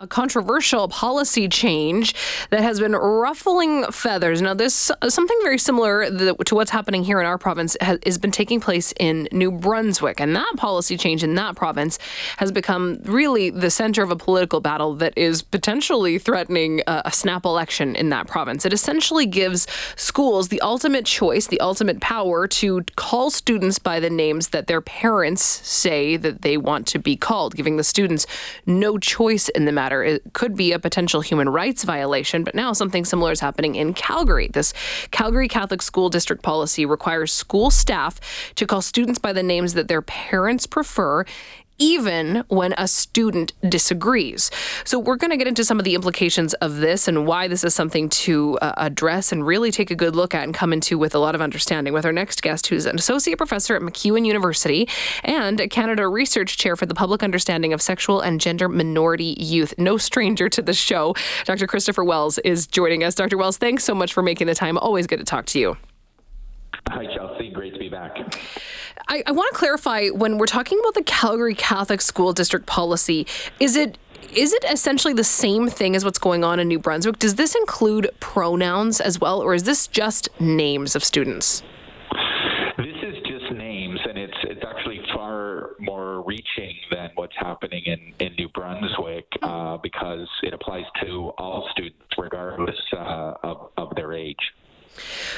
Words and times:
a 0.00 0.06
controversial 0.06 0.86
policy 0.86 1.48
change 1.48 2.14
that 2.50 2.60
has 2.60 2.78
been 2.78 2.92
ruffling 2.92 3.84
feathers. 3.90 4.40
Now, 4.40 4.54
this 4.54 4.92
uh, 5.02 5.10
something 5.10 5.36
very 5.42 5.58
similar 5.58 6.08
to 6.08 6.54
what's 6.54 6.70
happening 6.70 7.02
here 7.02 7.18
in 7.18 7.26
our 7.26 7.36
province 7.36 7.76
has, 7.80 7.98
has, 8.06 8.16
been 8.16 8.30
taking 8.30 8.60
place 8.60 8.94
in 9.00 9.26
New 9.32 9.50
Brunswick, 9.50 10.20
and 10.20 10.36
that 10.36 10.52
policy 10.56 10.96
change 10.96 11.24
in 11.24 11.34
that 11.34 11.56
province 11.56 11.98
has 12.36 12.52
become 12.52 13.00
really 13.06 13.50
the 13.50 13.70
center 13.70 14.04
of 14.04 14.12
a 14.12 14.16
political 14.16 14.60
battle 14.60 14.94
that 14.94 15.18
is 15.18 15.42
potentially 15.42 16.16
threatening 16.16 16.80
a, 16.86 17.02
a 17.06 17.10
snap 17.10 17.44
election 17.44 17.96
in 17.96 18.08
that 18.10 18.28
province. 18.28 18.64
It 18.64 18.72
essentially 18.72 19.26
gives 19.26 19.66
schools 19.96 20.46
the 20.46 20.60
ultimate 20.60 21.06
choice, 21.06 21.48
the 21.48 21.58
ultimate 21.58 22.00
power 22.00 22.46
to 22.46 22.84
call 22.94 23.30
students 23.30 23.80
by 23.80 23.98
the 23.98 24.10
names 24.10 24.50
that 24.50 24.68
their 24.68 24.80
parents 24.80 25.42
say 25.42 26.16
that 26.16 26.42
they 26.42 26.56
want 26.56 26.86
to 26.86 27.00
be 27.00 27.16
called, 27.16 27.56
giving 27.56 27.78
the 27.78 27.84
students 27.84 28.28
no 28.64 28.96
choice 28.96 29.48
in 29.48 29.64
the 29.64 29.72
matter 29.72 29.87
matter. 29.88 30.04
It 30.04 30.34
could 30.34 30.54
be 30.54 30.72
a 30.72 30.78
potential 30.78 31.22
human 31.22 31.48
rights 31.48 31.82
violation, 31.82 32.44
but 32.44 32.54
now 32.54 32.74
something 32.74 33.06
similar 33.06 33.32
is 33.32 33.40
happening 33.40 33.74
in 33.74 33.94
Calgary. 33.94 34.48
This 34.52 34.74
Calgary 35.12 35.48
Catholic 35.48 35.80
School 35.80 36.10
District 36.10 36.42
policy 36.42 36.84
requires 36.84 37.32
school 37.32 37.70
staff 37.70 38.20
to 38.56 38.66
call 38.66 38.82
students 38.82 39.18
by 39.18 39.32
the 39.32 39.42
names 39.42 39.72
that 39.74 39.88
their 39.88 40.02
parents 40.02 40.66
prefer 40.66 41.24
even 41.78 42.44
when 42.48 42.74
a 42.78 42.88
student 42.88 43.52
disagrees. 43.68 44.50
So, 44.84 44.98
we're 44.98 45.16
going 45.16 45.30
to 45.30 45.36
get 45.36 45.46
into 45.46 45.64
some 45.64 45.78
of 45.78 45.84
the 45.84 45.94
implications 45.94 46.54
of 46.54 46.76
this 46.76 47.08
and 47.08 47.26
why 47.26 47.48
this 47.48 47.64
is 47.64 47.74
something 47.74 48.08
to 48.08 48.58
uh, 48.58 48.74
address 48.76 49.32
and 49.32 49.46
really 49.46 49.70
take 49.70 49.90
a 49.90 49.94
good 49.94 50.14
look 50.16 50.34
at 50.34 50.44
and 50.44 50.54
come 50.54 50.72
into 50.72 50.98
with 50.98 51.14
a 51.14 51.18
lot 51.18 51.34
of 51.34 51.40
understanding 51.40 51.92
with 51.92 52.04
our 52.04 52.12
next 52.12 52.42
guest, 52.42 52.66
who's 52.66 52.86
an 52.86 52.96
associate 52.96 53.38
professor 53.38 53.76
at 53.76 53.82
MacEwan 53.82 54.26
University 54.26 54.88
and 55.24 55.60
a 55.60 55.68
Canada 55.68 56.08
Research 56.08 56.56
Chair 56.56 56.76
for 56.76 56.86
the 56.86 56.94
Public 56.94 57.22
Understanding 57.22 57.72
of 57.72 57.80
Sexual 57.80 58.20
and 58.20 58.40
Gender 58.40 58.68
Minority 58.68 59.36
Youth. 59.38 59.74
No 59.78 59.96
stranger 59.96 60.48
to 60.48 60.62
the 60.62 60.74
show. 60.74 61.14
Dr. 61.44 61.66
Kristopher 61.66 62.04
Wells 62.04 62.38
is 62.38 62.66
joining 62.66 63.04
us. 63.04 63.14
Dr. 63.14 63.36
Wells, 63.36 63.58
thanks 63.58 63.84
so 63.84 63.94
much 63.94 64.12
for 64.12 64.22
making 64.22 64.46
the 64.46 64.54
time. 64.54 64.78
Always 64.78 65.06
good 65.06 65.18
to 65.18 65.24
talk 65.24 65.46
to 65.46 65.58
you. 65.58 65.76
Hi, 66.88 67.06
Chelsea. 67.14 67.50
Great 67.50 67.74
to 67.74 67.78
be 67.78 67.88
back. 67.88 68.16
I, 69.08 69.22
I 69.26 69.32
want 69.32 69.50
to 69.52 69.58
clarify 69.58 70.08
when 70.08 70.38
we're 70.38 70.46
talking 70.46 70.78
about 70.80 70.94
the 70.94 71.02
Calgary 71.02 71.54
Catholic 71.54 72.02
School 72.02 72.32
District 72.32 72.66
policy, 72.66 73.26
is 73.58 73.74
it 73.74 73.98
is 74.34 74.52
it 74.52 74.64
essentially 74.64 75.14
the 75.14 75.24
same 75.24 75.68
thing 75.68 75.96
as 75.96 76.04
what's 76.04 76.18
going 76.18 76.44
on 76.44 76.60
in 76.60 76.68
New 76.68 76.78
Brunswick? 76.78 77.18
Does 77.18 77.36
this 77.36 77.54
include 77.54 78.10
pronouns 78.20 79.00
as 79.00 79.18
well, 79.18 79.40
or 79.40 79.54
is 79.54 79.62
this 79.62 79.86
just 79.86 80.28
names 80.38 80.94
of 80.94 81.02
students? 81.02 81.62
This 82.76 82.96
is 83.02 83.14
just 83.26 83.50
names, 83.52 83.98
and 84.06 84.18
it's 84.18 84.36
it's 84.42 84.62
actually 84.66 85.00
far 85.14 85.70
more 85.78 86.22
reaching 86.26 86.74
than 86.90 87.10
what's 87.14 87.34
happening 87.36 87.82
in, 87.86 88.12
in 88.20 88.34
New 88.34 88.48
Brunswick 88.50 89.26
uh, 89.42 89.78
because 89.78 90.28
it 90.42 90.52
applies 90.52 90.84
to 91.02 91.32
all 91.38 91.66
students, 91.72 92.04
regardless 92.18 92.76
uh, 92.92 93.34
of, 93.42 93.70
of. 93.78 93.88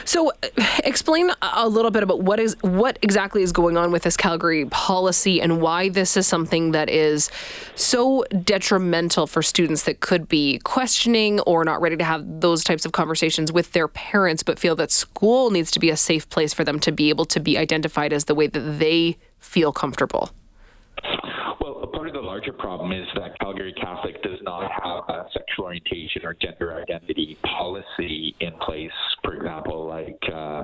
So, 0.05 0.31
uh, 0.31 0.49
explain 0.85 1.31
a 1.43 1.69
little 1.69 1.91
bit 1.91 2.03
about 2.03 2.23
what 2.23 2.41
is 2.41 2.57
what 2.63 2.99
exactly 3.03 3.43
is 3.43 3.53
going 3.53 3.77
on 3.77 3.91
with 3.91 4.03
this 4.03 4.17
Calgary 4.17 4.67
policy 4.67 5.41
and 5.41 5.61
why 5.61 5.89
this 5.89 6.17
is 6.17 6.27
something 6.27 6.73
that 6.73 6.89
is 6.89 7.31
so 7.75 8.25
detrimental 8.45 9.27
for 9.27 9.43
students 9.43 9.85
that 9.85 10.01
could 10.01 10.29
be 10.29 10.59
questioning 10.65 11.41
or 11.41 11.65
not 11.65 11.81
ready 11.81 11.97
to 11.97 12.05
have 12.05 12.41
those 12.41 12.65
types 12.65 12.85
of 12.85 12.93
conversations 12.93 13.53
with 13.53 13.73
their 13.73 13.89
parents, 13.89 14.43
but 14.43 14.59
feel 14.59 14.77
that 14.77 14.91
school 14.91 15.51
needs 15.51 15.71
to 15.71 15.81
be 15.81 15.91
a 15.91 15.97
safe 15.97 16.29
place 16.29 16.53
for 16.53 16.65
them 16.65 16.79
to 16.81 16.93
be 16.93 17.09
able 17.09 17.25
to 17.27 17.41
be 17.41 17.57
identified 17.59 18.13
as 18.13 18.25
the 18.25 18.35
way 18.35 18.47
that 18.47 18.79
they 18.79 19.17
feel 19.39 19.73
comfortable. 19.73 20.31
Well, 21.61 21.87
part 21.93 22.09
of 22.09 22.15
the 22.15 22.20
larger 22.31 22.53
problem 22.53 22.93
is 22.93 23.09
that 23.17 23.37
Calgary 23.41 23.73
Catholic 23.73 24.23
does 24.23 24.39
not 24.43 24.71
have 24.71 25.03
a 25.09 25.29
sexual 25.33 25.65
orientation 25.65 26.25
or 26.25 26.33
gender 26.35 26.73
identity 26.81 27.37
policy 27.43 28.37
in 28.39 28.53
place. 28.65 28.93
For 29.25 29.35
example, 29.35 29.89
like 29.89 30.21
uh, 30.33 30.63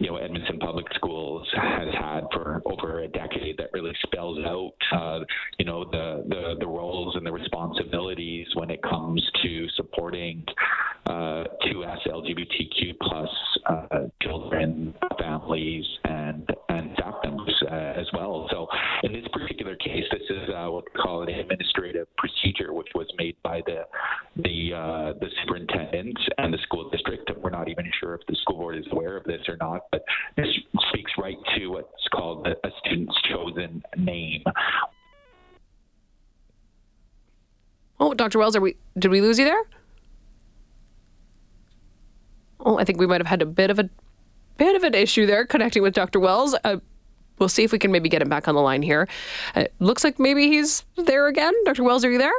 you 0.00 0.08
know 0.08 0.16
Edmonton 0.16 0.58
Public 0.58 0.86
Schools 0.96 1.46
has 1.54 1.94
had 1.94 2.22
for 2.32 2.60
over 2.66 3.04
a 3.04 3.08
decade, 3.08 3.56
that 3.58 3.70
really 3.72 3.92
spells 4.02 4.40
out 4.44 4.72
uh, 4.92 5.20
you 5.56 5.64
know 5.64 5.84
the, 5.84 6.24
the 6.28 6.56
the 6.58 6.66
roles 6.66 7.14
and 7.14 7.24
the 7.24 7.32
responsibilities 7.32 8.48
when 8.54 8.70
it 8.70 8.82
comes 8.82 9.22
to 9.44 9.68
supporting 9.76 10.44
uh, 11.06 11.44
2S 11.62 12.08
LGBTQ 12.08 12.98
plus 13.00 13.28
the 23.66 23.86
the 24.36 25.14
the 25.20 25.28
superintendent 25.42 26.18
and 26.38 26.52
the 26.52 26.58
school 26.58 26.90
district. 26.90 27.30
We're 27.36 27.50
not 27.50 27.68
even 27.68 27.90
sure 28.00 28.14
if 28.14 28.20
the 28.26 28.36
school 28.42 28.56
board 28.56 28.78
is 28.78 28.86
aware 28.90 29.16
of 29.16 29.24
this 29.24 29.40
or 29.48 29.56
not, 29.56 29.82
but 29.90 30.04
this 30.36 30.46
speaks 30.90 31.12
right 31.18 31.36
to 31.56 31.68
what's 31.68 32.08
called 32.14 32.46
a, 32.46 32.52
a 32.66 32.70
student's 32.84 33.16
chosen 33.22 33.82
name. 33.96 34.42
Oh, 38.00 38.12
Dr. 38.14 38.38
Wells, 38.38 38.56
are 38.56 38.60
we? 38.60 38.76
Did 38.98 39.10
we 39.10 39.20
lose 39.20 39.38
you 39.38 39.44
there? 39.44 39.62
Oh, 42.60 42.78
I 42.78 42.84
think 42.84 42.98
we 42.98 43.06
might 43.06 43.20
have 43.20 43.26
had 43.26 43.42
a 43.42 43.46
bit 43.46 43.70
of 43.70 43.78
a 43.78 43.88
bit 44.56 44.76
of 44.76 44.84
an 44.84 44.94
issue 44.94 45.26
there 45.26 45.46
connecting 45.46 45.82
with 45.82 45.94
Dr. 45.94 46.20
Wells. 46.20 46.54
Uh, 46.64 46.78
we'll 47.38 47.48
see 47.48 47.64
if 47.64 47.72
we 47.72 47.78
can 47.78 47.90
maybe 47.90 48.08
get 48.08 48.22
him 48.22 48.28
back 48.28 48.48
on 48.48 48.54
the 48.54 48.60
line 48.60 48.82
here. 48.82 49.08
It 49.56 49.74
looks 49.80 50.04
like 50.04 50.18
maybe 50.18 50.48
he's 50.48 50.84
there 50.96 51.26
again. 51.26 51.52
Dr. 51.64 51.82
Wells, 51.84 52.04
are 52.04 52.10
you 52.10 52.18
there? 52.18 52.32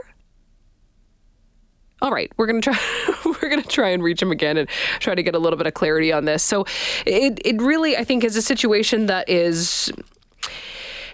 All 2.05 2.11
right, 2.11 2.31
we're 2.37 2.45
gonna 2.45 2.61
try. 2.61 2.79
we're 3.25 3.49
gonna 3.49 3.63
try 3.63 3.89
and 3.89 4.03
reach 4.03 4.21
him 4.21 4.31
again 4.31 4.57
and 4.57 4.69
try 4.99 5.15
to 5.15 5.23
get 5.23 5.33
a 5.33 5.39
little 5.39 5.57
bit 5.57 5.65
of 5.65 5.73
clarity 5.73 6.13
on 6.13 6.25
this. 6.25 6.43
So, 6.43 6.65
it 7.03 7.41
it 7.43 7.59
really 7.59 7.97
I 7.97 8.03
think 8.03 8.23
is 8.23 8.35
a 8.35 8.43
situation 8.43 9.07
that 9.07 9.27
is 9.27 9.91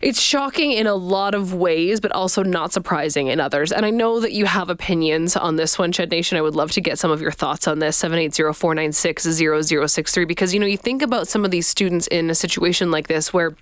it's 0.02 0.20
shocking 0.20 0.74
in 0.74 0.88
a 0.88 0.96
lot 0.96 1.34
of 1.34 1.54
ways, 1.54 2.02
but 2.02 2.12
also 2.12 2.44
not 2.44 2.74
surprising 2.74 3.28
in 3.28 3.40
others. 3.40 3.72
And 3.72 3.86
I 3.86 3.90
know 3.90 4.20
that 4.20 4.34
you 4.34 4.46
have 4.46 4.70
opinions 4.70 5.38
on 5.38 5.56
this 5.56 5.80
one, 5.80 5.94
Ched 5.94 6.12
Nation. 6.12 6.38
I 6.38 6.42
would 6.42 6.56
love 6.56 6.72
to 6.72 6.82
get 6.82 7.00
some 7.00 7.12
of 7.12 7.22
your 7.22 7.32
thoughts 7.32 7.70
on 7.70 7.80
this, 7.80 7.98
780-496-0063, 8.02 10.28
because, 10.28 10.54
you 10.54 10.60
know, 10.60 10.66
you 10.66 10.78
think 10.78 11.02
about 11.04 11.30
some 11.30 11.46
of 11.46 11.52
these 11.52 11.68
students 11.68 12.08
in 12.08 12.32
a 12.32 12.36
situation 12.36 12.90
like 12.90 13.08
this 13.08 13.32
where 13.32 13.56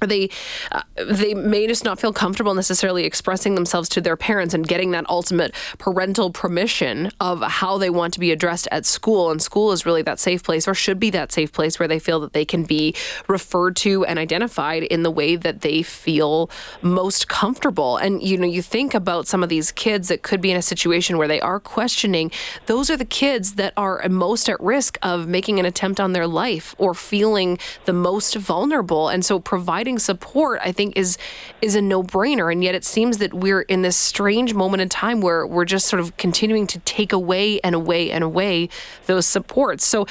they 0.00 0.28
uh, 0.72 0.82
they 0.96 1.34
may 1.34 1.66
just 1.66 1.84
not 1.84 2.00
feel 2.00 2.12
comfortable 2.12 2.54
necessarily 2.54 3.04
expressing 3.04 3.54
themselves 3.54 3.88
to 3.90 4.00
their 4.00 4.16
parents 4.16 4.54
and 4.54 4.66
getting 4.66 4.90
that 4.90 5.08
ultimate 5.08 5.54
parental 5.78 6.30
permission 6.30 7.10
of 7.20 7.40
how 7.42 7.78
they 7.78 7.90
want 7.90 8.12
to 8.14 8.20
be 8.20 8.32
addressed 8.32 8.68
at 8.70 8.84
school. 8.84 9.30
And 9.30 9.40
school 9.40 9.72
is 9.72 9.86
really 9.86 10.02
that 10.02 10.18
safe 10.18 10.42
place 10.42 10.68
or 10.68 10.74
should 10.74 10.98
be 10.98 11.10
that 11.10 11.32
safe 11.32 11.52
place 11.52 11.78
where 11.78 11.88
they 11.88 11.98
feel 11.98 12.20
that 12.20 12.32
they 12.32 12.44
can 12.44 12.64
be 12.64 12.94
referred 13.28 13.76
to 13.76 14.04
and 14.04 14.18
identified 14.18 14.82
in 14.82 15.02
the 15.02 15.10
way 15.10 15.36
that 15.36 15.60
they 15.60 15.82
feel 15.82 16.50
most 16.82 17.28
comfortable. 17.28 17.96
And 17.96 18.22
you 18.22 18.36
know 18.36 18.46
you 18.46 18.62
think 18.62 18.94
about 18.94 19.26
some 19.26 19.42
of 19.42 19.48
these 19.48 19.72
kids 19.72 20.08
that 20.08 20.22
could 20.22 20.40
be 20.40 20.50
in 20.50 20.56
a 20.56 20.62
situation 20.62 21.18
where 21.18 21.28
they 21.28 21.40
are 21.40 21.60
questioning 21.60 22.30
those 22.66 22.90
are 22.90 22.96
the 22.96 23.04
kids 23.04 23.54
that 23.54 23.72
are 23.76 24.02
most 24.08 24.48
at 24.48 24.60
risk 24.60 24.98
of 25.02 25.26
making 25.26 25.58
an 25.58 25.66
attempt 25.66 26.00
on 26.00 26.12
their 26.12 26.26
life 26.26 26.74
or 26.78 26.94
feeling 26.94 27.58
the 27.84 27.92
most 27.92 28.34
vulnerable. 28.34 29.08
And 29.08 29.24
so 29.24 29.38
providing 29.38 29.83
providing 29.84 29.98
support, 29.98 30.60
I 30.62 30.72
think 30.72 30.96
is 30.96 31.18
is 31.60 31.74
a 31.74 31.82
no-brainer. 31.82 32.50
And 32.50 32.64
yet 32.64 32.74
it 32.74 32.84
seems 32.84 33.18
that 33.18 33.34
we're 33.34 33.62
in 33.62 33.82
this 33.82 33.96
strange 33.96 34.54
moment 34.54 34.80
in 34.80 34.88
time 34.88 35.20
where 35.20 35.46
we're 35.46 35.66
just 35.66 35.86
sort 35.88 36.00
of 36.00 36.16
continuing 36.16 36.66
to 36.68 36.78
take 36.80 37.12
away 37.12 37.60
and 37.60 37.74
away 37.74 38.10
and 38.10 38.24
away 38.24 38.70
those 39.06 39.26
supports. 39.26 39.84
So 39.84 40.06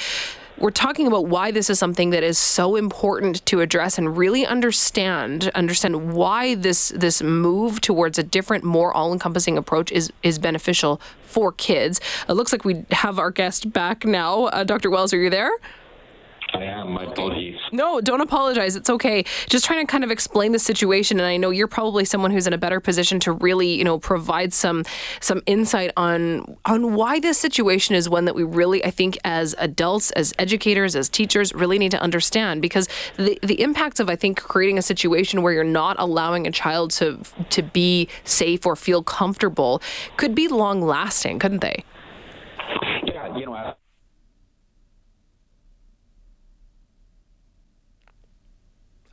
we're 0.58 0.70
talking 0.70 1.08
about 1.08 1.26
why 1.26 1.50
this 1.50 1.68
is 1.68 1.80
something 1.80 2.10
that 2.10 2.22
is 2.22 2.38
so 2.38 2.76
important 2.76 3.44
to 3.46 3.60
address 3.60 3.98
and 3.98 4.16
really 4.16 4.46
understand 4.46 5.50
understand 5.56 6.12
why 6.12 6.54
this 6.54 6.90
this 6.94 7.20
move 7.20 7.80
towards 7.80 8.16
a 8.18 8.22
different 8.22 8.62
more 8.62 8.94
all-encompassing 8.94 9.58
approach 9.58 9.90
is 9.90 10.12
is 10.22 10.38
beneficial 10.38 11.00
for 11.24 11.50
kids 11.50 12.00
it 12.28 12.34
looks 12.34 12.52
like 12.52 12.64
we 12.64 12.84
have 12.92 13.18
our 13.18 13.32
guest 13.32 13.72
back 13.72 14.04
now 14.04 14.44
uh, 14.44 14.62
dr 14.62 14.88
wells 14.88 15.12
are 15.12 15.18
you 15.18 15.30
there 15.30 15.50
I 16.54 16.64
am. 16.64 16.92
My 16.92 17.04
apologies. 17.04 17.56
No, 17.72 18.00
don't 18.00 18.20
apologize. 18.20 18.76
It's 18.76 18.88
okay. 18.88 19.24
Just 19.48 19.64
trying 19.64 19.84
to 19.84 19.90
kind 19.90 20.04
of 20.04 20.10
explain 20.10 20.52
the 20.52 20.58
situation, 20.58 21.18
and 21.18 21.26
I 21.26 21.36
know 21.36 21.50
you're 21.50 21.66
probably 21.66 22.04
someone 22.04 22.30
who's 22.30 22.46
in 22.46 22.52
a 22.52 22.58
better 22.58 22.78
position 22.78 23.18
to 23.20 23.32
really, 23.32 23.74
you 23.74 23.82
know, 23.82 23.98
provide 23.98 24.52
some 24.54 24.84
some 25.20 25.42
insight 25.46 25.90
on 25.96 26.56
on 26.64 26.94
why 26.94 27.18
this 27.18 27.38
situation 27.38 27.96
is 27.96 28.08
one 28.08 28.24
that 28.26 28.34
we 28.34 28.44
really, 28.44 28.84
I 28.84 28.90
think, 28.90 29.18
as 29.24 29.54
adults, 29.58 30.12
as 30.12 30.32
educators, 30.38 30.94
as 30.94 31.08
teachers, 31.08 31.52
really 31.52 31.78
need 31.78 31.90
to 31.90 32.00
understand 32.00 32.62
because 32.62 32.88
the 33.16 33.38
the 33.42 33.60
impacts 33.60 33.98
of 33.98 34.08
I 34.08 34.16
think 34.16 34.40
creating 34.40 34.78
a 34.78 34.82
situation 34.82 35.42
where 35.42 35.52
you're 35.52 35.64
not 35.64 35.96
allowing 35.98 36.46
a 36.46 36.52
child 36.52 36.92
to 36.92 37.20
to 37.50 37.62
be 37.62 38.08
safe 38.22 38.64
or 38.64 38.76
feel 38.76 39.02
comfortable 39.02 39.82
could 40.16 40.34
be 40.34 40.46
long 40.46 40.80
lasting, 40.80 41.40
couldn't 41.40 41.60
they? 41.60 41.84
Yeah, 43.04 43.36
you 43.36 43.46
know. 43.46 43.74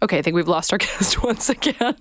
Okay, 0.03 0.17
I 0.17 0.23
think 0.23 0.35
we've 0.35 0.47
lost 0.47 0.73
our 0.73 0.77
guest 0.79 1.21
once 1.21 1.47
again. 1.47 1.95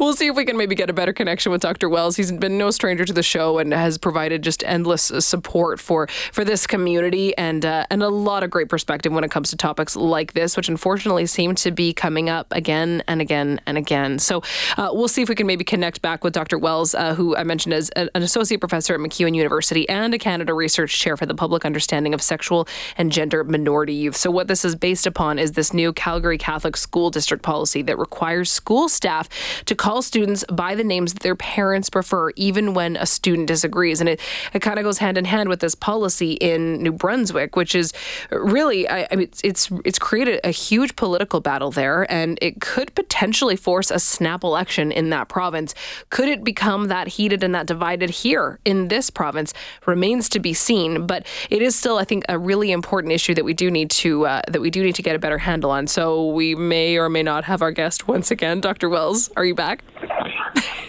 we'll 0.00 0.14
see 0.14 0.28
if 0.28 0.36
we 0.36 0.46
can 0.46 0.56
maybe 0.56 0.74
get 0.74 0.88
a 0.88 0.94
better 0.94 1.12
connection 1.12 1.52
with 1.52 1.60
Dr. 1.60 1.86
Wells. 1.86 2.16
He's 2.16 2.32
been 2.32 2.56
no 2.56 2.70
stranger 2.70 3.04
to 3.04 3.12
the 3.12 3.22
show 3.22 3.58
and 3.58 3.74
has 3.74 3.98
provided 3.98 4.40
just 4.40 4.64
endless 4.64 5.12
support 5.18 5.78
for 5.78 6.06
for 6.32 6.44
this 6.44 6.66
community 6.66 7.36
and 7.36 7.66
uh, 7.66 7.84
and 7.90 8.02
a 8.02 8.08
lot 8.08 8.42
of 8.42 8.48
great 8.48 8.70
perspective 8.70 9.12
when 9.12 9.22
it 9.22 9.30
comes 9.30 9.50
to 9.50 9.56
topics 9.56 9.96
like 9.96 10.32
this, 10.32 10.56
which 10.56 10.70
unfortunately 10.70 11.26
seem 11.26 11.54
to 11.56 11.70
be 11.70 11.92
coming 11.92 12.30
up 12.30 12.46
again 12.52 13.02
and 13.06 13.20
again 13.20 13.60
and 13.66 13.76
again. 13.76 14.18
So 14.18 14.42
uh, 14.78 14.88
we'll 14.92 15.08
see 15.08 15.20
if 15.20 15.28
we 15.28 15.34
can 15.34 15.46
maybe 15.46 15.64
connect 15.64 16.00
back 16.00 16.24
with 16.24 16.32
Dr. 16.32 16.56
Wells, 16.56 16.94
uh, 16.94 17.14
who 17.14 17.36
I 17.36 17.44
mentioned 17.44 17.74
as 17.74 17.90
an 17.90 18.08
associate 18.14 18.60
professor 18.60 18.94
at 18.94 19.00
MacEwan 19.00 19.34
University 19.34 19.86
and 19.90 20.14
a 20.14 20.18
Canada 20.18 20.54
Research 20.54 20.98
Chair 20.98 21.18
for 21.18 21.26
the 21.26 21.34
Public 21.34 21.66
Understanding 21.66 22.14
of 22.14 22.22
Sexual 22.22 22.66
and 22.96 23.12
Gender 23.12 23.44
Minority 23.44 23.92
Youth. 23.92 24.16
So 24.16 24.30
what 24.30 24.48
this 24.48 24.64
is 24.64 24.74
based 24.74 25.06
upon 25.06 25.38
is 25.38 25.52
this 25.52 25.74
new 25.74 25.92
Calgary 25.92 26.38
Catholic 26.38 26.78
School 26.78 27.10
District 27.10 27.25
policy 27.34 27.82
that 27.82 27.98
requires 27.98 28.50
school 28.50 28.88
staff 28.88 29.28
to 29.64 29.74
call 29.74 30.02
students 30.02 30.44
by 30.50 30.74
the 30.74 30.84
names 30.84 31.14
that 31.14 31.22
their 31.22 31.34
parents 31.34 31.90
prefer, 31.90 32.30
even 32.36 32.74
when 32.74 32.96
a 32.96 33.06
student 33.06 33.48
disagrees. 33.48 34.00
And 34.00 34.08
it, 34.08 34.20
it 34.52 34.60
kind 34.60 34.78
of 34.78 34.84
goes 34.84 34.98
hand 34.98 35.18
in 35.18 35.24
hand 35.24 35.48
with 35.48 35.60
this 35.60 35.74
policy 35.74 36.32
in 36.34 36.82
New 36.82 36.92
Brunswick, 36.92 37.56
which 37.56 37.74
is 37.74 37.92
really, 38.30 38.88
I, 38.88 39.08
I 39.10 39.16
mean, 39.16 39.28
it's, 39.28 39.40
it's 39.42 39.70
it's 39.84 39.98
created 39.98 40.40
a 40.44 40.50
huge 40.50 40.96
political 40.96 41.40
battle 41.40 41.70
there, 41.70 42.10
and 42.10 42.38
it 42.42 42.60
could 42.60 42.94
potentially 42.94 43.56
force 43.56 43.90
a 43.90 43.98
snap 43.98 44.44
election 44.44 44.92
in 44.92 45.10
that 45.10 45.28
province. 45.28 45.74
Could 46.10 46.28
it 46.28 46.44
become 46.44 46.88
that 46.88 47.08
heated 47.08 47.42
and 47.42 47.54
that 47.54 47.66
divided 47.66 48.10
here 48.10 48.58
in 48.64 48.88
this 48.88 49.10
province? 49.10 49.54
Remains 49.86 50.28
to 50.30 50.40
be 50.40 50.54
seen, 50.54 51.06
but 51.06 51.26
it 51.50 51.62
is 51.62 51.74
still, 51.74 51.98
I 51.98 52.04
think, 52.04 52.24
a 52.28 52.38
really 52.38 52.70
important 52.72 53.12
issue 53.12 53.34
that 53.34 53.44
we 53.44 53.54
do 53.54 53.70
need 53.70 53.90
to 53.90 54.26
uh, 54.26 54.42
that 54.48 54.60
we 54.60 54.70
do 54.70 54.82
need 54.82 54.94
to 54.96 55.02
get 55.02 55.16
a 55.16 55.18
better 55.18 55.38
handle 55.38 55.70
on. 55.70 55.86
So 55.86 56.30
we 56.30 56.54
may 56.54 56.96
or 56.96 57.08
may 57.08 57.15
not 57.22 57.44
have 57.44 57.62
our 57.62 57.72
guest 57.72 58.08
once 58.08 58.30
again, 58.30 58.60
Dr. 58.60 58.88
Wells. 58.88 59.30
Are 59.36 59.44
you 59.44 59.54
back? 59.54 59.82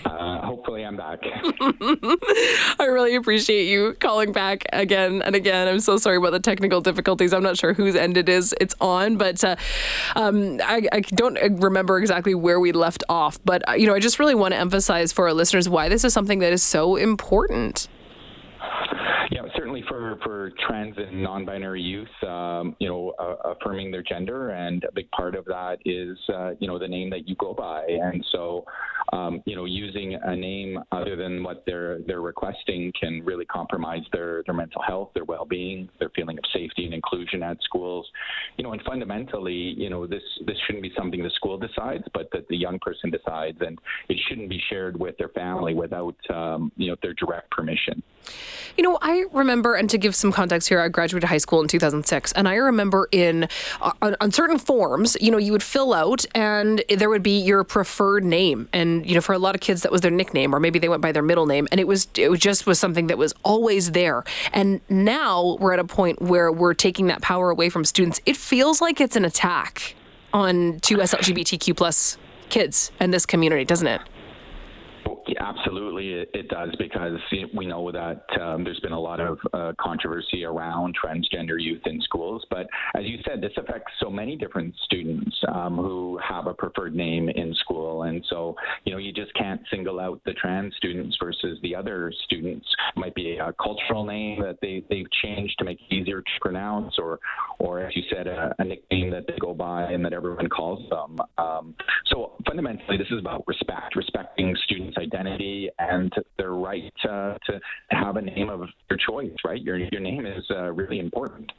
Uh, 0.06 0.42
hopefully, 0.42 0.84
I'm 0.84 0.98
back. 0.98 1.20
I 2.80 2.86
really 2.86 3.16
appreciate 3.16 3.66
you 3.66 3.96
calling 4.00 4.32
back 4.32 4.64
again 4.74 5.22
and 5.22 5.36
again. 5.36 5.68
I'm 5.68 5.80
so 5.80 5.98
sorry 5.98 6.18
about 6.18 6.32
the 6.32 6.40
technical 6.40 6.82
difficulties. 6.82 7.34
I'm 7.34 7.44
not 7.44 7.58
sure 7.58 7.74
whose 7.74 7.96
end 7.96 8.18
it 8.18 8.28
is 8.28 8.56
it's 8.60 8.76
on, 8.82 9.18
but 9.18 9.44
uh, 9.44 9.56
um, 10.16 10.60
I, 10.64 10.88
I, 10.92 11.02
don't 11.02 11.38
remember 11.62 12.00
exactly 12.00 12.34
where 12.34 12.60
we 12.60 12.72
left 12.72 13.04
off. 13.10 13.40
But 13.46 13.68
uh, 13.70 13.74
you 13.74 13.86
know, 13.86 13.94
I 13.94 14.00
just 14.00 14.18
really 14.20 14.36
want 14.36 14.54
to 14.54 14.60
emphasize 14.60 15.12
for 15.12 15.28
our 15.28 15.34
listeners 15.34 15.70
why 15.70 15.88
this 15.90 16.04
is 16.04 16.14
something 16.14 16.40
that 16.40 16.52
is 16.52 16.64
so 16.64 16.96
important. 16.96 17.88
For, 19.88 20.18
for 20.24 20.52
trans 20.68 20.96
and 20.98 21.22
non-binary 21.22 21.82
youth, 21.82 22.08
um, 22.24 22.76
you 22.80 22.88
know, 22.88 23.14
uh, 23.20 23.52
affirming 23.52 23.92
their 23.92 24.04
gender, 24.04 24.50
and 24.50 24.84
a 24.84 24.92
big 24.94 25.10
part 25.12 25.36
of 25.36 25.46
that 25.46 25.78
is, 25.86 26.18
uh, 26.34 26.52
you 26.60 26.68
know, 26.68 26.80
the 26.80 26.88
name 26.88 27.10
that 27.12 27.28
you 27.28 27.36
go 27.36 27.54
by, 27.54 27.86
and 27.88 28.26
so, 28.32 28.66
um, 29.14 29.42
you 29.46 29.56
know, 29.56 29.66
using 29.66 30.16
a 30.16 30.36
name 30.36 30.80
other 30.92 31.16
than 31.16 31.44
what 31.44 31.64
they're 31.66 32.00
they're 32.08 32.22
requesting 32.22 32.92
can 33.00 33.24
really 33.24 33.46
compromise 33.46 34.04
their 34.12 34.44
their 34.46 34.56
mental 34.56 34.82
health, 34.82 35.12
their 35.14 35.26
well-being, 35.26 35.90
their 36.00 36.10
feeling 36.16 36.38
of 36.38 36.44
safety 36.54 36.86
and 36.86 36.94
inclusion 36.94 37.44
at 37.44 37.58
schools, 37.64 38.08
you 38.58 38.64
know, 38.64 38.74
and 38.74 38.82
fundamentally, 38.84 39.54
you 39.54 39.90
know, 39.90 40.06
this 40.06 40.24
this 40.46 40.58
shouldn't 40.66 40.84
be 40.84 40.92
something 40.98 41.24
the 41.24 41.30
school 41.32 41.58
decides, 41.58 42.04
but 42.14 42.30
that 42.32 42.48
the 42.50 42.58
young 42.58 42.80
person 42.80 43.10
decides, 43.10 43.58
and 43.62 43.80
it 44.10 44.18
shouldn't 44.28 44.50
be 44.50 44.62
shared 44.70 45.00
with 45.00 45.18
their 45.18 45.30
family 45.30 45.74
without, 45.74 46.16
um, 46.30 46.72
you 46.78 46.90
know, 46.90 46.96
their 47.02 47.14
direct 47.14 47.50
permission. 47.52 48.02
You 48.78 48.84
know, 48.84 48.98
I 49.02 49.26
remember, 49.32 49.76
and 49.76 49.90
to 49.90 49.98
give 49.98 50.16
some 50.16 50.32
context 50.32 50.68
here, 50.68 50.80
I 50.80 50.90
graduated 50.90 51.30
high 51.30 51.38
school 51.38 51.62
in 51.62 51.68
2006, 51.68 52.32
and 52.34 52.48
I 52.48 52.56
remember 52.56 53.08
in 53.12 53.48
uh, 53.82 53.92
on, 54.02 54.16
on, 54.22 54.32
certain 54.32 54.60
forms, 54.60 55.18
you 55.20 55.32
know, 55.32 55.38
you 55.38 55.52
would 55.52 55.64
fill 55.64 55.94
out, 55.94 56.26
and 56.36 56.84
there 56.96 57.10
would 57.10 57.24
be 57.24 57.40
your 57.40 57.64
preferred 57.64 58.24
name, 58.24 58.68
and 58.74 58.97
you 59.06 59.16
know, 59.16 59.22
for 59.22 59.34
a 59.34 59.40
lot 59.40 59.56
of 59.56 59.62
kids, 59.62 59.82
that 59.84 59.92
was 59.92 60.02
their 60.02 60.12
nickname, 60.12 60.54
or 60.54 60.60
maybe 60.60 60.80
they 60.80 60.90
went 60.90 61.02
by 61.02 61.12
their 61.12 61.24
middle 61.24 61.46
name, 61.46 61.68
and 61.72 61.80
it 61.80 61.88
was 61.88 62.08
it 62.16 62.32
just 62.40 62.66
was 62.66 62.80
something 62.80 63.08
that 63.08 63.18
was 63.18 63.34
always 63.44 63.92
there. 63.92 64.24
And 64.54 64.82
now 64.90 65.58
we're 65.60 65.74
at 65.74 65.80
a 65.80 65.86
point 65.86 66.22
where 66.22 66.52
we're 66.52 66.74
taking 66.74 67.08
that 67.08 67.22
power 67.22 67.50
away 67.50 67.70
from 67.70 67.86
students. 67.86 68.20
It 68.26 68.38
feels 68.38 68.82
like 68.82 69.02
it's 69.02 69.16
an 69.16 69.26
attack 69.26 69.96
on 70.34 70.80
2S 70.80 71.16
LGBTQ 71.16 71.76
plus 71.76 72.18
kids 72.50 72.92
and 73.00 73.14
this 73.14 73.26
community, 73.26 73.66
doesn't 73.66 73.88
it? 73.88 74.02
Absolutely, 75.48 76.14
it, 76.14 76.30
it, 76.34 76.48
does 76.50 76.70
because 76.78 77.18
we 77.56 77.66
know 77.66 77.90
that 77.92 78.26
um, 78.42 78.66
there's 78.66 78.80
been 78.82 78.92
a 78.92 79.00
lot 79.00 79.22
of 79.22 79.38
uh, 79.54 79.72
controversy 79.80 80.44
around 80.44 80.96
transgender 81.02 81.56
youth 81.58 81.82
in 81.86 82.02
schools. 82.02 82.46
But 82.50 82.68
as 82.96 83.06
you 83.06 83.20
said, 83.26 83.40
this 83.40 83.54
affects 83.56 83.94
so 84.02 84.10
many 84.10 84.36
different 84.36 84.76
students 84.84 85.34
um, 85.54 85.78
who 85.78 86.20
have 86.28 86.48
a 86.48 86.54
preferred 86.54 86.96
name 86.96 87.30
in 87.30 87.54
school, 87.62 88.04
and 88.04 88.26
so 88.30 88.56
you 88.84 88.92
know 88.92 88.98
you 88.98 89.14
just 89.14 89.34
can't 89.36 89.62
single 89.72 90.02
out 90.02 90.20
the 90.26 90.34
trans 90.34 90.76
students 90.76 91.16
versus 91.22 91.58
the 91.62 91.76
other 91.76 92.12
students. 92.26 92.68
It 92.96 93.00
might 93.00 93.16
be 93.16 93.38
a 93.38 93.54
cultural 93.54 94.04
name 94.04 94.42
that 94.42 94.58
they 94.62 94.84
they've 94.90 95.10
changed 95.24 95.56
to 95.60 95.66
make 95.66 95.80
it 95.90 95.96
easier 95.96 96.22
to 96.22 96.32
pronounce, 96.42 96.96
or 96.98 97.20
or 97.60 97.80
as 97.80 97.96
you 97.96 98.04
said, 98.14 98.28
a, 98.28 98.54
a 98.60 98.66
nickname 98.66 99.12
that 99.12 99.28
they 99.28 99.38
go 99.40 99.54
by 99.54 99.84
and 99.84 100.04
that 100.04 100.12
everyone 100.12 100.50
calls 100.50 100.88
them. 100.90 101.18
Um, 101.38 101.76
so 102.08 102.34
fundamentally, 102.46 102.98
this 102.98 103.08
is 103.12 103.20
about 103.20 103.48
respect, 103.48 103.96
respecting 103.96 104.56
students' 104.66 104.98
identity 104.98 105.37
identity 105.38 105.70
and 105.80 106.12
their 106.38 106.52
right 106.52 106.94
to 107.04 107.60
have 107.92 108.18
a 108.18 108.22
name 108.22 108.50
of 108.50 108.62
their 108.90 108.98
choice. 108.98 109.32
Right, 109.46 109.62
your 109.62 109.78
your 109.78 110.02
name 110.02 110.26
is 110.26 110.44
uh, 110.50 110.72
really 110.72 111.00
important. 111.00 111.52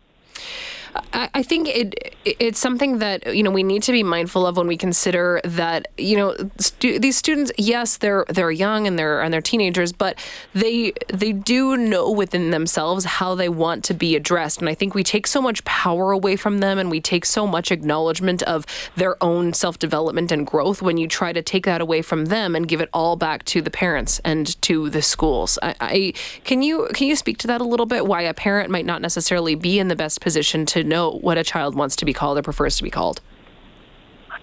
I 1.13 1.43
think 1.43 1.69
it 1.69 2.08
it's 2.39 2.59
something 2.59 2.99
that 2.99 3.35
you 3.35 3.43
know 3.43 3.51
we 3.51 3.63
need 3.63 3.83
to 3.85 3.93
be 3.93 4.03
mindful 4.03 4.47
of 4.47 4.57
when 4.57 4.67
we 4.67 4.77
consider 4.77 5.41
that 5.45 5.89
you 5.97 6.17
know 6.17 6.37
stu- 6.59 6.99
these 6.99 7.17
students 7.17 7.51
yes 7.59 7.97
they're 7.99 8.25
they're 8.29 8.51
young 8.51 8.87
and 8.87 8.99
they're 8.99 9.21
and 9.21 9.33
they're 9.33 9.41
teenagers 9.41 9.93
but 9.93 10.19
they 10.55 10.93
they 11.13 11.33
do 11.33 11.77
know 11.77 12.11
within 12.11 12.51
themselves 12.51 13.05
how 13.05 13.35
they 13.35 13.49
want 13.49 13.85
to 13.85 13.95
be 13.95 14.17
addressed. 14.17 14.61
And 14.61 14.69
I 14.69 14.75
think 14.75 14.95
we 14.95 15.03
take 15.03 15.27
so 15.27 15.41
much 15.41 15.65
power 15.65 16.13
away 16.13 16.37
from 16.37 16.59
them 16.59 16.79
and 16.79 16.91
we 16.91 17.01
take 17.01 17.25
so 17.25 17.47
much 17.47 17.71
acknowledgement 17.71 18.43
of 18.43 18.67
their 18.97 19.23
own 19.23 19.53
self-development 19.53 20.33
and 20.33 20.47
growth 20.47 20.83
when 20.83 20.97
you 20.97 21.09
try 21.09 21.33
to 21.33 21.43
take 21.43 21.65
that 21.67 21.81
away 21.81 22.03
from 22.03 22.27
them 22.27 22.55
and 22.55 22.69
give 22.69 22.81
it 22.81 22.89
all 22.93 23.17
back 23.17 23.45
to 23.45 23.63
the 23.63 23.71
parents 23.71 24.21
and 24.25 24.61
to 24.63 24.91
the 24.91 25.03
schools. 25.03 25.59
I, 25.63 25.75
I 25.81 26.13
can 26.45 26.63
you 26.63 26.89
can 26.95 27.09
you 27.09 27.17
speak 27.17 27.39
to 27.39 27.47
that 27.49 27.61
a 27.61 27.65
little 27.65 27.87
bit? 27.87 28.07
Why 28.07 28.23
a 28.23 28.35
parent 28.35 28.71
might 28.71 28.87
not 28.87 29.03
necessarily 29.03 29.55
be 29.55 29.79
in 29.79 29.89
the 29.89 29.97
best 29.97 30.21
position 30.21 30.67
to 30.67 30.85
know 30.85 31.11
what 31.11 31.39
a 31.39 31.45
child 31.45 31.75
wants 31.75 31.97
to 31.97 32.05
be 32.05 32.13
called 32.19 32.39
or 32.39 32.43
prefers 32.43 32.77
to 32.77 32.83
be 32.83 32.91
called? 32.91 33.21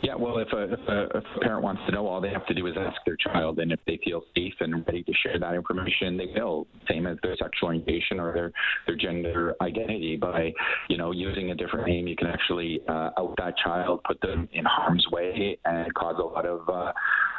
Yeah, 0.02 0.16
well, 0.16 0.38
if 0.38 0.50
a, 0.54 0.74
if 0.74 0.80
a, 0.88 1.04
if 1.18 1.24
a 1.36 1.40
parent 1.40 1.64
wants 1.64 1.82
to 1.88 1.92
know, 1.92 2.06
all 2.06 2.22
they 2.22 2.30
have 2.30 2.46
to 2.48 2.54
do 2.54 2.68
is 2.68 2.76
ask 2.78 2.96
their 3.06 3.16
child, 3.16 3.60
and 3.60 3.72
if 3.72 3.80
they 3.88 4.00
feel 4.04 4.22
safe 4.36 4.54
and 4.60 4.86
ready 4.86 5.04
to 5.04 5.14
share 5.24 5.40
that 5.40 5.56
information, 5.56 6.18
they 6.18 6.28
will. 6.36 6.68
Same 6.88 7.08
as 7.08 7.18
their 7.24 7.36
sexual 7.38 7.70
orientation 7.70 8.20
or 8.20 8.34
their 8.34 8.52
their 8.86 8.96
gender 8.96 9.56
identity. 9.62 10.16
By 10.16 10.54
you 10.90 10.98
know 10.98 11.12
using 11.12 11.52
a 11.52 11.56
different 11.56 11.88
name, 11.88 12.08
you 12.08 12.16
can 12.16 12.28
actually 12.28 12.82
uh, 12.88 13.12
out 13.18 13.34
that 13.38 13.56
child, 13.58 14.02
put 14.06 14.20
them 14.22 14.48
in 14.54 14.66
harm's 14.66 15.06
way, 15.12 15.58
and 15.66 15.92
cause 15.96 16.16
a 16.20 16.24
lot 16.24 16.46
of 16.46 16.68
uh, 16.70 16.92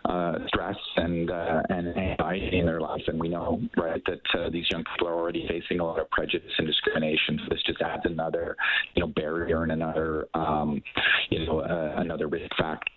uh, 0.08 0.38
stress 0.48 0.76
and 0.96 1.30
uh, 1.30 1.62
and 1.68 1.96
anxiety 1.96 2.58
in 2.58 2.66
their 2.66 2.80
life. 2.80 3.02
And 3.06 3.20
we 3.20 3.28
know, 3.28 3.60
right, 3.76 4.02
that 4.06 4.40
uh, 4.40 4.50
these 4.50 4.66
young 4.70 4.84
people 4.84 5.08
are 5.08 5.14
already 5.14 5.46
facing 5.48 5.80
a 5.80 5.84
lot 5.84 6.00
of 6.00 6.10
prejudice 6.10 6.52
and 6.58 6.66
discrimination. 6.66 7.40
So 7.42 7.54
this 7.54 7.62
just 7.66 7.80
adds 7.80 8.02
another, 8.04 8.56
you 8.94 9.00
know, 9.00 9.08
barrier 9.08 9.62
and 9.62 9.72
another, 9.72 10.28
um, 10.34 10.82
you 11.30 11.46
know, 11.46 11.60
uh, 11.60 11.94
another 12.00 12.28
risk 12.28 12.50
factor. 12.58 12.92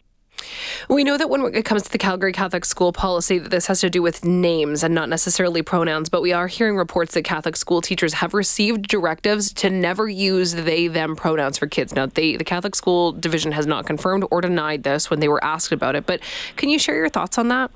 We 0.88 1.04
know 1.04 1.18
that 1.18 1.30
when 1.30 1.54
it 1.54 1.66
comes 1.66 1.84
to 1.84 1.92
the 1.92 1.98
Calgary 1.98 2.32
Catholic 2.32 2.66
school 2.66 2.94
policy, 2.94 3.40
that 3.40 3.50
this 3.50 3.68
has 3.68 3.82
to 3.82 3.90
do 3.90 4.02
with 4.02 4.24
names 4.24 4.84
and 4.84 4.96
not 4.96 5.10
necessarily 5.10 5.62
pronouns. 5.62 6.10
But 6.10 6.22
we 6.22 6.32
are 6.32 6.48
hearing 6.48 6.78
reports 6.78 7.14
that 7.16 7.24
Catholic 7.24 7.56
school 7.56 7.82
teachers 7.82 8.14
have 8.14 8.34
received 8.34 8.88
directives 8.88 9.52
to 9.54 9.70
never 9.70 10.08
use 10.08 10.54
they 10.54 10.88
them 10.88 11.16
pronouns 11.16 11.58
for 11.58 11.68
kids. 11.68 11.94
Now, 11.94 12.06
they, 12.06 12.38
the 12.38 12.44
Catholic 12.44 12.76
school 12.76 13.12
division 13.12 13.52
has 13.52 13.66
not 13.66 13.86
confirmed 13.86 14.26
or 14.32 14.42
denied 14.42 14.84
this 14.84 15.10
when 15.10 15.20
they 15.20 15.28
were 15.28 15.44
asked 15.44 15.72
about 15.72 15.96
it. 15.96 16.06
But 16.06 16.22
can 16.56 16.70
you 16.70 16.80
share 16.80 16.96
your 16.96 17.10
thoughts 17.10 17.38
on 17.38 17.50
that? 17.50 17.72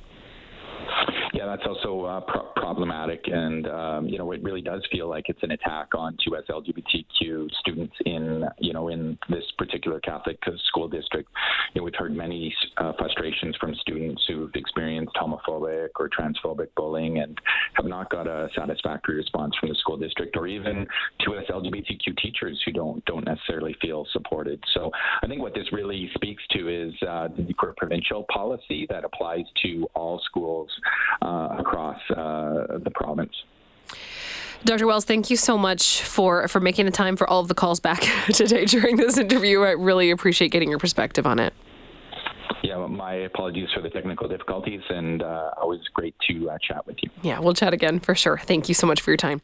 Yeah, 1.43 1.57
that's 1.57 1.67
also 1.67 2.05
uh, 2.05 2.21
pro- 2.21 2.47
problematic, 2.55 3.25
and 3.25 3.67
um, 3.67 4.07
you 4.07 4.17
know, 4.17 4.31
it 4.31 4.41
really 4.43 4.61
does 4.61 4.81
feel 4.89 5.09
like 5.09 5.25
it's 5.27 5.43
an 5.43 5.51
attack 5.51 5.89
on 5.93 6.15
2S 6.25 6.47
LGBTQ 6.49 7.49
students 7.59 7.93
in 8.05 8.45
you 8.59 8.71
know 8.71 8.87
in 8.87 9.17
this 9.27 9.43
particular 9.57 9.99
Catholic 9.99 10.37
school 10.67 10.87
district. 10.87 11.29
You 11.73 11.81
know, 11.81 11.83
we've 11.83 11.95
heard 11.97 12.15
many 12.15 12.55
uh, 12.77 12.93
frustrations 12.97 13.57
from 13.59 13.75
students 13.75 14.23
who've 14.25 14.55
experienced 14.55 15.13
homophobic 15.21 15.89
or 15.99 16.09
transphobic 16.09 16.67
bullying 16.77 17.19
and 17.19 17.37
have 17.73 17.87
not 17.87 18.09
got 18.09 18.25
a 18.25 18.47
satisfactory 18.55 19.15
response 19.15 19.53
from 19.59 19.67
the 19.67 19.75
school 19.75 19.97
district, 19.97 20.37
or 20.37 20.47
even 20.47 20.87
2S 21.27 21.51
LGBTQ 21.51 22.17
teachers 22.21 22.61
who 22.63 22.71
don't 22.71 23.03
don't 23.03 23.25
necessarily 23.25 23.75
feel 23.81 24.07
supported. 24.13 24.63
So 24.73 24.91
I 25.21 25.27
think 25.27 25.41
what 25.41 25.53
this 25.53 25.73
really 25.73 26.09
speaks 26.15 26.43
to 26.51 26.69
is 26.69 26.93
uh, 27.05 27.27
the 27.35 27.53
provincial 27.75 28.25
policy 28.31 28.87
that 28.89 29.03
applies 29.03 29.43
to 29.63 29.85
all 29.93 30.21
schools 30.25 30.69
uh, 31.21 31.32
across 31.59 31.99
uh, 32.09 32.79
the 32.83 32.91
province. 32.93 33.33
Dr. 34.65 34.87
Wells, 34.87 35.03
thank 35.03 35.29
you 35.29 35.35
so 35.35 35.57
much 35.57 36.01
for, 36.03 36.47
for 36.47 36.61
making 36.61 36.85
the 36.85 36.91
time 36.91 37.17
for 37.17 37.29
all 37.29 37.41
of 37.41 37.49
the 37.49 37.53
calls 37.53 37.81
back 37.81 38.01
today 38.33 38.65
during 38.65 38.95
this 38.95 39.17
interview. 39.17 39.61
I 39.61 39.71
really 39.71 40.09
appreciate 40.09 40.49
getting 40.49 40.69
your 40.69 40.79
perspective 40.79 41.27
on 41.27 41.39
it. 41.39 41.53
yeah, 42.63 42.77
my 42.87 43.13
apologies 43.13 43.67
for 43.75 43.81
the 43.81 43.89
technical 43.89 44.27
difficulties, 44.27 44.81
and 44.89 45.21
uh, 45.21 45.51
always 45.61 45.81
great 45.93 46.15
to 46.29 46.49
uh, 46.49 46.57
chat 46.65 46.87
with 46.87 46.97
you. 47.03 47.09
Yeah, 47.21 47.39
we'll 47.39 47.53
chat 47.53 47.73
again 47.73 47.99
for 47.99 48.15
sure. 48.15 48.37
Thank 48.37 48.69
you 48.69 48.73
so 48.73 48.87
much 48.87 49.01
for 49.01 49.11
your 49.11 49.17
time. 49.17 49.41